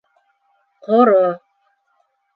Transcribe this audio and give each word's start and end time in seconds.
Ҡоро 0.87 1.19